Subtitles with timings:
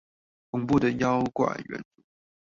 [0.49, 2.03] 恐怖的妖怪遠足